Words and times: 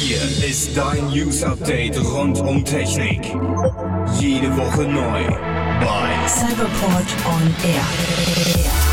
Hier 0.00 0.22
ist 0.48 0.74
dein 0.74 1.08
News 1.10 1.42
Update 1.42 2.00
rund 2.00 2.40
um 2.40 2.64
Technik. 2.64 3.20
Jede 4.18 4.56
Woche 4.56 4.84
neu 4.84 5.24
bei 5.78 6.26
Cyberport 6.26 7.06
on 7.26 7.54
Air. 7.62 8.89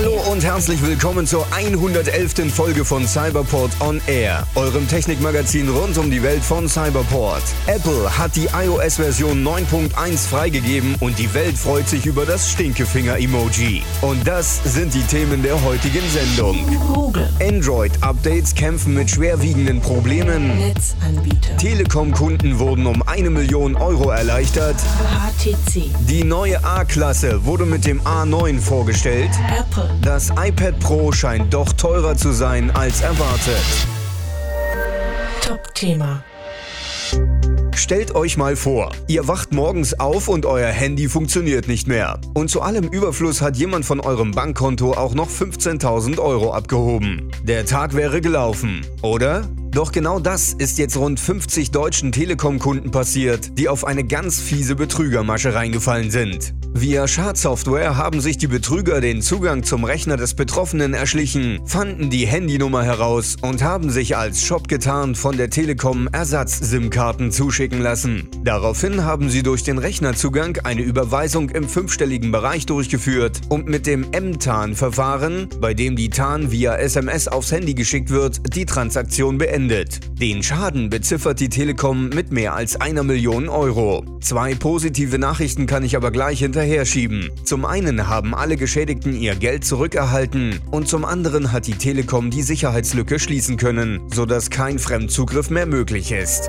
Hallo 0.00 0.18
und 0.32 0.42
herzlich 0.42 0.80
willkommen 0.82 1.26
zur 1.26 1.46
111. 1.52 2.50
Folge 2.54 2.86
von 2.86 3.06
Cyberport 3.06 3.70
On 3.80 4.00
Air, 4.06 4.46
eurem 4.54 4.88
Technikmagazin 4.88 5.68
rund 5.68 5.98
um 5.98 6.10
die 6.10 6.22
Welt 6.22 6.42
von 6.42 6.66
Cyberport. 6.70 7.42
Apple 7.66 8.16
hat 8.16 8.34
die 8.34 8.46
iOS-Version 8.46 9.46
9.1 9.46 10.26
freigegeben 10.26 10.94
und 11.00 11.18
die 11.18 11.34
Welt 11.34 11.58
freut 11.58 11.86
sich 11.86 12.06
über 12.06 12.24
das 12.24 12.50
Stinkefinger-Emoji. 12.50 13.82
Und 14.00 14.26
das 14.26 14.62
sind 14.64 14.94
die 14.94 15.02
Themen 15.02 15.42
der 15.42 15.62
heutigen 15.62 16.08
Sendung. 16.08 16.56
Google, 16.94 17.28
Android-Updates 17.38 18.54
kämpfen 18.54 18.94
mit 18.94 19.10
schwerwiegenden 19.10 19.82
Problemen. 19.82 20.56
Netzanbieter, 20.60 21.58
Telekom-Kunden 21.58 22.58
wurden 22.58 22.86
um 22.86 23.02
eine 23.02 23.28
Million 23.28 23.76
Euro 23.76 24.08
erleichtert. 24.08 24.76
HTC, 24.78 25.90
Die 26.08 26.24
neue 26.24 26.64
A-Klasse 26.64 27.44
wurde 27.44 27.66
mit 27.66 27.84
dem 27.84 28.00
A9 28.00 28.60
vorgestellt. 28.60 29.30
Apple, 29.58 29.89
Das 30.02 30.30
iPad 30.30 30.78
Pro 30.80 31.12
scheint 31.12 31.52
doch 31.52 31.72
teurer 31.72 32.16
zu 32.16 32.32
sein 32.32 32.70
als 32.70 33.02
erwartet. 33.02 33.62
Top-Thema. 35.42 36.24
Stellt 37.74 38.14
euch 38.14 38.36
mal 38.36 38.56
vor, 38.56 38.92
ihr 39.08 39.26
wacht 39.26 39.52
morgens 39.52 39.98
auf 39.98 40.28
und 40.28 40.46
euer 40.46 40.68
Handy 40.68 41.08
funktioniert 41.08 41.66
nicht 41.66 41.88
mehr. 41.88 42.20
Und 42.34 42.50
zu 42.50 42.60
allem 42.60 42.84
Überfluss 42.84 43.40
hat 43.42 43.56
jemand 43.56 43.84
von 43.84 44.00
eurem 44.00 44.32
Bankkonto 44.32 44.92
auch 44.92 45.14
noch 45.14 45.28
15.000 45.28 46.18
Euro 46.18 46.52
abgehoben. 46.52 47.30
Der 47.42 47.66
Tag 47.66 47.94
wäre 47.94 48.20
gelaufen, 48.20 48.86
oder? 49.02 49.48
Doch 49.72 49.92
genau 49.92 50.18
das 50.18 50.52
ist 50.52 50.78
jetzt 50.78 50.96
rund 50.96 51.20
50 51.20 51.70
deutschen 51.70 52.10
Telekom-Kunden 52.10 52.90
passiert, 52.90 53.56
die 53.56 53.68
auf 53.68 53.84
eine 53.84 54.02
ganz 54.02 54.40
fiese 54.40 54.74
Betrügermasche 54.74 55.54
reingefallen 55.54 56.10
sind. 56.10 56.54
Via 56.72 57.06
Schadsoftware 57.06 57.96
haben 57.96 58.20
sich 58.20 58.36
die 58.38 58.46
Betrüger 58.46 59.00
den 59.00 59.22
Zugang 59.22 59.62
zum 59.62 59.84
Rechner 59.84 60.16
des 60.16 60.34
Betroffenen 60.34 60.94
erschlichen, 60.94 61.60
fanden 61.66 62.10
die 62.10 62.26
Handynummer 62.26 62.84
heraus 62.84 63.36
und 63.42 63.62
haben 63.62 63.90
sich 63.90 64.16
als 64.16 64.42
Shop 64.42 64.66
getarnt 64.66 65.18
von 65.18 65.36
der 65.36 65.50
Telekom 65.50 66.08
Ersatz-SIM-Karten 66.08 67.32
zuschicken 67.32 67.80
lassen. 67.80 68.28
Daraufhin 68.44 69.04
haben 69.04 69.30
sie 69.30 69.42
durch 69.42 69.62
den 69.62 69.78
Rechnerzugang 69.78 70.58
eine 70.64 70.82
Überweisung 70.82 71.50
im 71.50 71.68
fünfstelligen 71.68 72.32
Bereich 72.32 72.66
durchgeführt 72.66 73.40
und 73.48 73.68
mit 73.68 73.86
dem 73.86 74.06
M-TAN-Verfahren, 74.12 75.48
bei 75.60 75.74
dem 75.74 75.96
die 75.96 76.10
TAN 76.10 76.50
via 76.50 76.76
SMS 76.76 77.28
aufs 77.28 77.52
Handy 77.52 77.74
geschickt 77.74 78.10
wird, 78.10 78.54
die 78.54 78.64
Transaktion 78.64 79.38
beendet. 79.38 79.59
Den 79.68 80.42
Schaden 80.42 80.88
beziffert 80.88 81.38
die 81.38 81.50
Telekom 81.50 82.08
mit 82.08 82.32
mehr 82.32 82.54
als 82.54 82.80
einer 82.80 83.02
Million 83.02 83.48
Euro. 83.48 84.04
Zwei 84.20 84.54
positive 84.54 85.18
Nachrichten 85.18 85.66
kann 85.66 85.84
ich 85.84 85.96
aber 85.96 86.10
gleich 86.10 86.38
hinterher 86.38 86.86
schieben. 86.86 87.30
Zum 87.44 87.64
einen 87.64 88.08
haben 88.08 88.34
alle 88.34 88.56
Geschädigten 88.56 89.14
ihr 89.14 89.34
Geld 89.34 89.64
zurückerhalten 89.64 90.60
und 90.70 90.88
zum 90.88 91.04
anderen 91.04 91.52
hat 91.52 91.66
die 91.66 91.74
Telekom 91.74 92.30
die 92.30 92.42
Sicherheitslücke 92.42 93.18
schließen 93.18 93.58
können, 93.58 94.00
sodass 94.12 94.48
kein 94.48 94.78
Fremdzugriff 94.78 95.50
mehr 95.50 95.66
möglich 95.66 96.10
ist. 96.12 96.48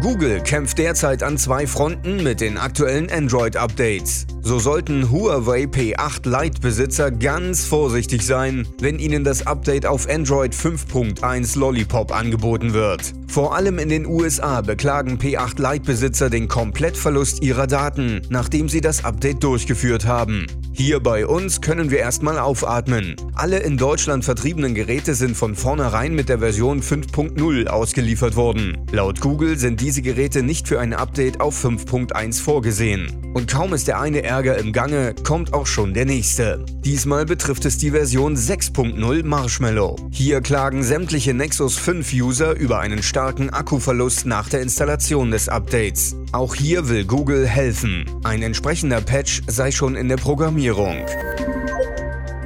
Google 0.00 0.40
kämpft 0.40 0.78
derzeit 0.78 1.24
an 1.24 1.36
zwei 1.38 1.66
Fronten 1.66 2.22
mit 2.22 2.40
den 2.40 2.56
aktuellen 2.56 3.10
Android-Updates. 3.10 4.26
So 4.42 4.60
sollten 4.60 5.10
Huawei 5.10 5.64
P8 5.64 6.28
Lite-Besitzer 6.28 7.10
ganz 7.10 7.64
vorsichtig 7.64 8.24
sein, 8.24 8.68
wenn 8.80 9.00
ihnen 9.00 9.24
das 9.24 9.46
Update 9.46 9.86
auf 9.86 10.08
Android 10.08 10.54
5.1 10.54 11.58
Lollipop 11.58 12.14
angeboten 12.14 12.74
wird. 12.74 13.12
Vor 13.28 13.54
allem 13.54 13.78
in 13.78 13.90
den 13.90 14.06
USA 14.06 14.62
beklagen 14.62 15.18
P8 15.18 15.60
Lite-Besitzer 15.60 16.30
den 16.30 16.48
Komplettverlust 16.48 17.42
ihrer 17.42 17.66
Daten, 17.66 18.22
nachdem 18.30 18.70
sie 18.70 18.80
das 18.80 19.04
Update 19.04 19.44
durchgeführt 19.44 20.06
haben. 20.06 20.46
Hier 20.72 21.00
bei 21.00 21.26
uns 21.26 21.60
können 21.60 21.90
wir 21.90 21.98
erstmal 21.98 22.38
aufatmen. 22.38 23.16
Alle 23.34 23.58
in 23.58 23.76
Deutschland 23.76 24.24
vertriebenen 24.24 24.74
Geräte 24.74 25.14
sind 25.14 25.36
von 25.36 25.56
vornherein 25.56 26.14
mit 26.14 26.28
der 26.28 26.38
Version 26.38 26.80
5.0 26.80 27.66
ausgeliefert 27.66 28.36
worden. 28.36 28.78
Laut 28.92 29.20
Google 29.20 29.58
sind 29.58 29.80
diese 29.80 30.02
Geräte 30.02 30.42
nicht 30.42 30.68
für 30.68 30.80
ein 30.80 30.94
Update 30.94 31.40
auf 31.40 31.64
5.1 31.64 32.40
vorgesehen. 32.40 33.32
Und 33.34 33.48
kaum 33.48 33.74
ist 33.74 33.88
der 33.88 34.00
eine 34.00 34.22
Ärger 34.22 34.56
im 34.56 34.72
Gange, 34.72 35.14
kommt 35.22 35.52
auch 35.52 35.66
schon 35.66 35.94
der 35.94 36.06
nächste. 36.06 36.64
Diesmal 36.84 37.26
betrifft 37.26 37.64
es 37.64 37.76
die 37.78 37.90
Version 37.90 38.36
6.0 38.36 39.24
Marshmallow. 39.24 39.96
Hier 40.10 40.40
klagen 40.40 40.82
sämtliche 40.82 41.34
Nexus 41.34 41.76
5 41.76 42.12
User 42.14 42.56
über 42.56 42.78
einen 42.78 43.02
starken 43.18 43.50
Akkuverlust 43.50 44.26
nach 44.26 44.48
der 44.48 44.60
Installation 44.60 45.32
des 45.32 45.48
Updates. 45.48 46.14
Auch 46.30 46.54
hier 46.54 46.88
will 46.88 47.04
Google 47.04 47.48
helfen. 47.48 48.04
Ein 48.22 48.42
entsprechender 48.42 49.00
Patch 49.00 49.42
sei 49.48 49.72
schon 49.72 49.96
in 49.96 50.08
der 50.08 50.18
Programmierung. 50.18 51.04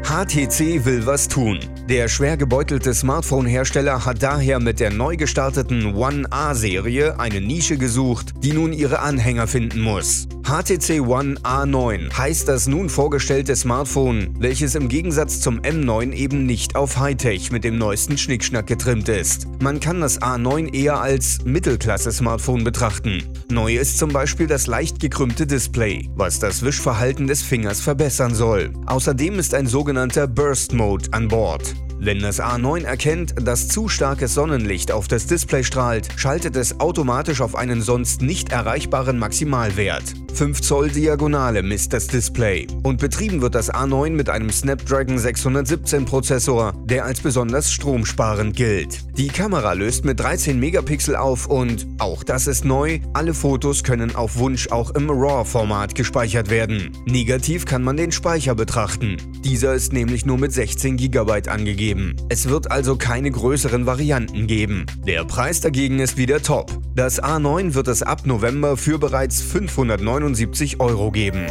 HTC 0.03 0.87
will 0.87 1.05
was 1.05 1.28
tun. 1.28 1.59
Der 1.91 2.09
schwer 2.09 2.38
gebeutelte 2.38 2.94
Smartphone-Hersteller 2.94 4.06
hat 4.06 4.22
daher 4.22 4.60
mit 4.60 4.81
der 4.81 4.91
neu 4.91 5.19
gestarteten 5.19 5.94
One 5.94 6.27
A-Serie 6.31 7.21
eine 7.21 7.43
Nische 7.43 7.77
gesucht, 7.77 8.33
die 8.43 8.53
nun 8.53 8.72
ihre 8.72 9.00
Anhänger 9.00 9.47
finden 9.47 9.83
muss. 9.83 10.27
HTC 10.53 11.01
One 11.01 11.37
A9 11.45 12.13
heißt 12.13 12.47
das 12.47 12.67
nun 12.67 12.91
vorgestellte 12.91 13.57
Smartphone, 13.57 14.35
welches 14.39 14.75
im 14.75 14.91
Gegensatz 14.91 15.41
zum 15.41 15.61
M9 15.63 16.13
eben 16.13 16.45
nicht 16.45 16.77
auf 16.77 16.99
Hightech 16.99 17.51
mit 17.51 17.65
dem 17.65 17.79
neuesten 17.79 18.19
Schnickschnack 18.19 18.67
getrimmt 18.67 19.09
ist. 19.09 19.47
Man 19.63 19.81
kann 19.81 20.03
das 20.03 20.21
A9 20.21 20.75
eher 20.75 21.01
als 21.01 21.43
Mittelklasse-Smartphone 21.47 22.65
betrachten. 22.65 23.23
Neu 23.51 23.77
ist 23.79 23.97
zum 23.97 24.13
Beispiel 24.13 24.47
das 24.47 24.67
leicht 24.67 25.01
gekrümmte 25.01 25.47
Display, 25.47 26.11
was 26.17 26.39
das 26.39 26.61
Wischverhalten 26.61 27.27
des 27.27 27.43
Fingers 27.43 27.81
verbessern 27.81 28.34
soll. 28.34 28.75
Außerdem 28.84 29.39
ist 29.39 29.55
ein 29.55 29.67
sogenannter 29.67 30.27
Burst 30.27 30.75
Mode 30.75 31.09
an 31.13 31.29
Bord. 31.29 31.75
Wenn 31.99 32.19
das 32.19 32.43
A9 32.43 32.83
erkennt, 32.83 33.34
dass 33.43 33.69
zu 33.69 33.89
starkes 33.89 34.34
Sonnenlicht 34.34 34.93
auf 34.93 35.09
das 35.09 35.27
Display 35.27 35.65
strahlt, 35.65 36.09
schaltet 36.17 36.57
es 36.57 36.79
automatisch 36.79 37.41
auf 37.41 37.55
einen 37.55 37.81
sonst 37.81 38.21
nicht 38.21 38.53
erreichbaren 38.53 39.19
Maximalwert. 39.19 40.03
5 40.34 40.60
Zoll 40.62 40.88
Diagonale 40.88 41.62
misst 41.62 41.93
das 41.93 42.06
Display. 42.06 42.66
Und 42.82 42.98
betrieben 42.98 43.43
wird 43.43 43.54
das 43.54 43.72
A9 43.72 44.10
mit 44.10 44.31
einem 44.31 44.50
Snapdragon 44.50 45.19
617 45.19 46.04
Prozessor, 46.04 46.72
der 46.84 47.04
als 47.04 47.20
besonders 47.20 47.72
stromsparend 47.72 48.56
gilt. 48.56 49.00
Die 49.19 49.28
Kamera 49.28 49.75
löst 49.75 50.04
mit 50.04 50.21
13 50.21 50.59
Megapixel 50.59 51.16
auf 51.16 51.47
und, 51.47 51.87
auch 51.98 52.25
das 52.25 52.47
ist 52.47 52.65
neu, 52.65 53.00
alle 53.12 53.34
Fotos 53.34 53.84
können 53.84 54.16
auf 54.16 54.37
Wunsch 54.37 54.69
auch 54.69 54.91
im 54.92 55.10
RAW-Format 55.10 55.94
gespeichert 55.94 56.48
werden. 56.48 56.97
Negativ 57.06 57.66
kann 57.66 57.82
man 57.82 57.97
den 57.97 58.10
Speicher 58.10 58.54
betrachten. 58.54 59.19
Dieser 59.44 59.75
ist 59.75 59.92
nämlich 59.92 60.25
nur 60.25 60.38
mit 60.38 60.53
16 60.53 60.97
GB 60.97 61.48
angegeben. 61.48 62.16
Es 62.31 62.48
wird 62.48 62.71
also 62.71 62.97
keine 62.97 63.31
größeren 63.31 63.84
Varianten 63.84 64.47
geben. 64.47 64.87
Der 65.06 65.25
Preis 65.25 65.60
dagegen 65.60 65.98
ist 65.98 66.16
wieder 66.16 66.41
top. 66.41 66.71
Das 66.94 67.22
A9 67.22 67.75
wird 67.75 67.88
es 67.88 68.03
ab 68.03 68.26
November 68.26 68.76
für 68.76 68.98
bereits 68.98 69.41
579 70.22 70.78
Euro 70.78 71.10
geben. 71.10 71.47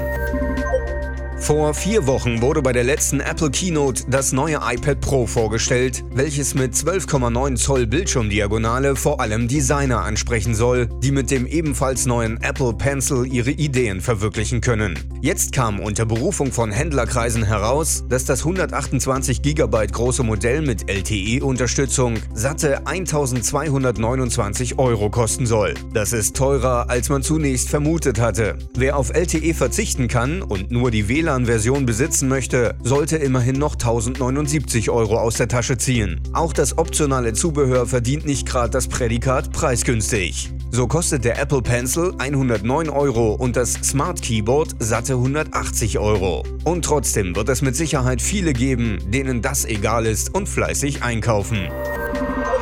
Vor 1.42 1.74
vier 1.74 2.06
Wochen 2.06 2.40
wurde 2.44 2.62
bei 2.62 2.72
der 2.72 2.84
letzten 2.84 3.20
Apple 3.20 3.50
Keynote 3.50 4.04
das 4.08 4.32
neue 4.32 4.60
iPad 4.64 5.02
Pro 5.02 5.26
vorgestellt, 5.26 6.04
welches 6.14 6.54
mit 6.54 6.76
12,9 6.76 7.56
Zoll 7.56 7.88
Bildschirmdiagonale 7.88 8.96
vor 8.96 9.20
allem 9.20 9.48
Designer 9.48 10.04
ansprechen 10.04 10.54
soll, 10.54 10.88
die 11.02 11.12
mit 11.12 11.32
dem 11.32 11.48
ebenfalls 11.48 12.06
neuen 12.06 12.40
Apple 12.44 12.74
Pencil 12.74 13.26
ihre 13.26 13.50
Ideen 13.50 14.02
verwirklichen 14.02 14.62
können. 14.62 15.00
Jetzt 15.22 15.52
kam 15.52 15.80
unter 15.80 16.06
Berufung 16.06 16.52
von 16.52 16.72
Händlerkreisen 16.72 17.44
heraus, 17.44 18.04
dass 18.08 18.24
das 18.26 18.42
128 18.42 19.42
GB 19.42 19.88
große 19.88 20.22
Modell 20.22 20.62
mit 20.62 20.92
LTE-Unterstützung 20.92 22.18
satte 22.36 22.86
1229 22.86 24.78
Euro 24.78 25.10
kosten 25.10 25.48
soll. 25.48 25.74
Das 25.92 26.14
ist 26.14 26.36
teurer, 26.36 26.90
als 26.92 27.10
man 27.10 27.24
zunächst 27.24 27.70
vermutet 27.70 28.20
hatte. 28.20 28.60
Wer 28.76 28.96
auf 28.96 29.12
LTE 29.12 29.56
verzichten 29.56 30.08
kann 30.08 30.44
und 30.44 30.70
nur 30.70 30.92
die 30.92 31.08
WLAN-Version 31.32 31.86
besitzen 31.86 32.28
möchte, 32.28 32.76
sollte 32.84 33.16
immerhin 33.16 33.58
noch 33.58 33.74
1079 33.76 34.90
Euro 34.90 35.18
aus 35.18 35.36
der 35.36 35.48
Tasche 35.48 35.78
ziehen. 35.78 36.20
Auch 36.34 36.52
das 36.52 36.78
optionale 36.78 37.32
Zubehör 37.32 37.88
verdient 37.88 38.26
nicht 38.26 38.46
gerade 38.46 38.72
das 38.72 38.90
Prädikat 38.90 39.54
preisgünstig. 39.54 40.52
So 40.72 40.88
kostet 40.88 41.24
der 41.24 41.40
Apple 41.40 41.62
Pencil 41.62 42.14
109 42.18 42.90
Euro 42.90 43.34
und 43.34 43.56
das 43.56 43.74
Smart 43.74 44.22
Keyboard 44.22 44.76
satte 44.80 45.14
180 45.14 46.00
Euro. 46.00 46.44
Und 46.66 46.84
trotzdem 46.84 47.34
wird 47.34 47.48
es 47.48 47.62
mit 47.62 47.78
Sicherheit 47.78 48.22
viele 48.22 48.52
geben, 48.52 49.00
denen 49.08 49.42
das 49.42 49.64
egal 49.64 50.06
ist 50.06 50.36
und 50.36 50.50
fleißig 50.50 51.02
einkaufen. 51.02 51.70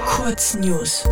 Kurz 0.06 0.56
News. 0.56 1.06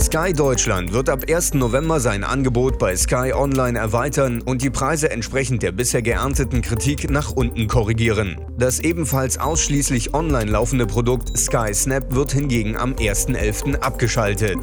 Sky 0.00 0.32
Deutschland 0.32 0.94
wird 0.94 1.10
ab 1.10 1.24
1. 1.28 1.54
November 1.54 2.00
sein 2.00 2.24
Angebot 2.24 2.78
bei 2.78 2.96
Sky 2.96 3.32
Online 3.34 3.78
erweitern 3.78 4.40
und 4.40 4.62
die 4.62 4.70
Preise 4.70 5.10
entsprechend 5.10 5.62
der 5.62 5.72
bisher 5.72 6.00
geernteten 6.00 6.62
Kritik 6.62 7.10
nach 7.10 7.32
unten 7.32 7.68
korrigieren. 7.68 8.40
Das 8.56 8.80
ebenfalls 8.80 9.38
ausschließlich 9.38 10.14
online 10.14 10.50
laufende 10.50 10.86
Produkt 10.86 11.36
Sky 11.36 11.74
Snap 11.74 12.14
wird 12.14 12.32
hingegen 12.32 12.78
am 12.78 12.94
1.11. 12.94 13.80
abgeschaltet. 13.80 14.58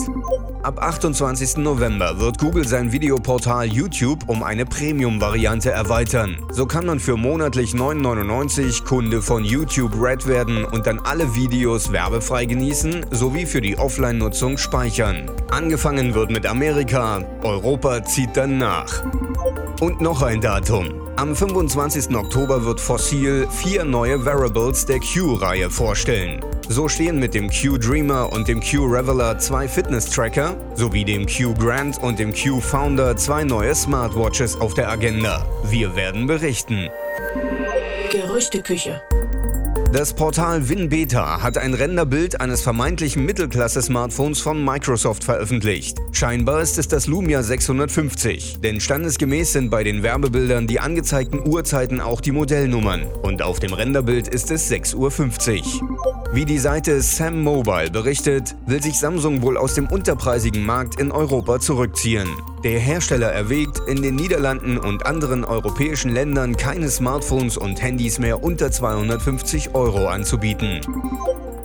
Ab 0.68 0.84
28. 0.84 1.60
November 1.60 2.20
wird 2.20 2.40
Google 2.40 2.68
sein 2.68 2.92
Videoportal 2.92 3.68
YouTube 3.68 4.28
um 4.28 4.44
eine 4.44 4.66
Premium-Variante 4.66 5.72
erweitern. 5.72 6.36
So 6.52 6.66
kann 6.66 6.86
man 6.86 7.00
für 7.00 7.16
monatlich 7.16 7.72
9,99 7.72 8.84
Kunde 8.84 9.22
von 9.22 9.46
YouTube 9.46 9.94
Red 9.98 10.28
werden 10.28 10.66
und 10.66 10.86
dann 10.86 11.00
alle 11.00 11.34
Videos 11.34 11.94
werbefrei 11.94 12.44
genießen 12.44 13.06
sowie 13.12 13.46
für 13.46 13.62
die 13.62 13.78
Offline-Nutzung 13.78 14.58
speichern. 14.58 15.32
Angefangen 15.52 16.14
wird 16.14 16.32
mit 16.32 16.46
Amerika, 16.46 17.24
Europa 17.44 18.04
zieht 18.04 18.36
dann 18.36 18.58
nach. 18.58 19.06
Und 19.80 20.02
noch 20.02 20.22
ein 20.22 20.42
Datum. 20.42 21.07
Am 21.18 21.36
25. 21.36 22.16
Oktober 22.16 22.64
wird 22.64 22.80
Fossil 22.80 23.48
vier 23.50 23.84
neue 23.84 24.24
Wearables 24.24 24.86
der 24.86 25.00
Q-Reihe 25.00 25.72
vorstellen. 25.72 26.46
So 26.70 26.88
stehen 26.88 27.18
mit 27.18 27.34
dem 27.34 27.50
Q 27.50 27.80
Dreamer 27.80 28.32
und 28.32 28.48
dem 28.48 28.62
Q 28.62 28.86
Reveler 28.86 29.40
zwei 29.40 29.68
Fitness-Tracker 29.68 30.54
sowie 30.76 31.04
dem 31.04 31.26
Q 31.26 31.56
Grand 31.56 32.04
und 32.04 32.20
dem 32.20 32.32
Q 32.36 32.62
Founder 32.62 33.18
zwei 33.18 33.44
neue 33.44 33.74
Smartwatches 33.74 34.62
auf 34.62 34.76
der 34.76 34.90
Agenda. 34.90 35.44
Wir 35.64 35.96
werden 35.96 36.28
berichten. 36.28 36.88
Gerüchteküche. 38.12 39.02
Das 39.94 40.14
Portal 40.14 40.68
WinBeta 40.68 41.42
hat 41.42 41.58
ein 41.58 41.74
Renderbild 41.74 42.42
eines 42.42 42.62
vermeintlichen 42.62 43.26
Mittelklasse-Smartphones 43.26 44.42
von 44.42 44.64
Microsoft 44.64 45.24
veröffentlicht. 45.24 45.98
Scheinbar 46.12 46.62
ist 46.62 46.78
es 46.78 46.90
das 46.90 47.08
Lumia 47.08 47.42
650, 47.42 48.58
denn 48.62 48.82
standesgemäß 48.82 49.54
sind 49.54 49.70
bei 49.70 49.86
den 49.86 50.04
Werbebildern 50.04 50.68
die 50.68 50.82
angezeigten 50.82 51.40
Uhrzeiten 51.48 52.02
auch 52.02 52.20
die 52.20 52.34
Modellnummern 52.34 53.06
und 53.24 53.42
auf 53.42 53.62
dem 53.62 53.72
Renderbild 53.72 54.28
ist 54.28 54.52
es 54.52 54.70
6.50 54.70 55.82
Uhr. 55.82 56.34
Wie 56.34 56.44
die 56.44 56.60
Seite 56.60 57.02
Sam 57.02 57.42
Mobile 57.42 57.90
berichtet, 57.90 58.56
will 58.66 58.84
sich 58.84 59.00
Samsung 59.00 59.42
wohl 59.42 59.56
aus 59.56 59.76
dem 59.76 59.88
unterpreisigen 59.88 60.66
Markt 60.66 61.00
in 61.00 61.12
Europa 61.14 61.62
zurückziehen. 61.62 62.28
Der 62.64 62.80
Hersteller 62.80 63.32
erwägt, 63.32 63.82
in 63.88 64.02
den 64.02 64.16
Niederlanden 64.16 64.80
und 64.80 65.06
anderen 65.06 65.46
europäischen 65.46 66.12
Ländern 66.12 66.58
keine 66.58 66.90
Smartphones 66.90 67.56
und 67.56 67.82
Handys 67.82 68.18
mehr 68.18 68.44
unter 68.44 68.72
250 68.72 69.76
Euro 69.76 70.08
anzubieten. 70.08 70.82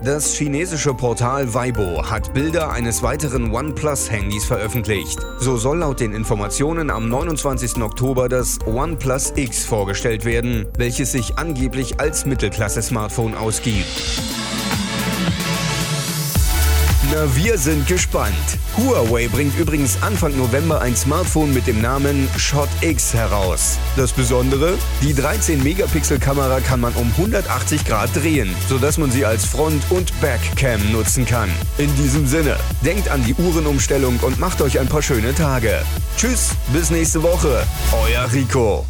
Das 0.05 0.35
chinesische 0.35 0.93
Portal 0.93 1.55
Weibo 1.55 2.05
hat 2.11 2.35
Bilder 2.35 2.73
eines 2.73 3.03
weiteren 3.03 3.53
OnePlus-Handys 3.55 4.45
veröffentlicht. 4.45 5.21
So 5.39 5.57
soll 5.57 5.79
laut 5.79 6.01
den 6.01 6.13
Informationen 6.13 6.91
am 6.91 7.09
29. 7.09 7.81
Oktober 7.81 8.29
das 8.29 8.59
OnePlus 8.67 9.33
X 9.37 9.65
vorgestellt 9.65 10.25
werden, 10.25 10.67
welches 10.77 11.13
sich 11.13 11.39
angeblich 11.39 12.01
als 12.01 12.27
Mittelklasse-Smartphone 12.27 13.35
ausgibt. 13.35 13.87
Na, 17.13 17.27
wir 17.37 17.59
sind 17.59 17.87
gespannt. 17.87 18.33
Huawei 18.79 19.29
bringt 19.29 19.59
übrigens 19.59 20.03
Anfang 20.03 20.35
November 20.39 20.81
ein 20.81 20.97
Smartphone 20.97 21.53
mit 21.53 21.67
dem 21.67 21.83
Namen 21.83 22.27
Shot 22.39 22.71
X 22.81 23.13
heraus. 23.13 23.77
Das 23.97 24.13
Besondere? 24.13 24.79
Die 25.03 25.13
13-Megapixel-Kamera 25.13 26.61
kann 26.61 26.81
man 26.81 26.95
um 26.95 27.13
180 27.19 27.85
Grad 27.85 28.17
drehen, 28.17 28.55
sodass 28.67 28.97
man 28.97 29.11
sie 29.11 29.27
als 29.27 29.45
Front- 29.45 29.83
und 29.91 30.19
Backcam 30.23 30.91
nutzen 30.91 31.27
kann. 31.27 31.51
In 31.77 31.95
diesem 31.97 32.27
Sinne, 32.27 32.57
denkt 32.83 33.11
an 33.11 33.23
die 33.25 33.35
Uhrenumstellung 33.35 34.19
und 34.21 34.41
macht 34.41 34.63
euch 34.63 34.81
ein 34.81 34.89
paar 34.89 35.03
schöne 35.03 35.35
Tage. 35.35 35.83
Tschüss, 36.17 36.53
bis 36.73 36.91
nächste 36.91 37.23
Woche. 37.23 37.67
Euer 37.93 38.33
Rico. 38.33 38.87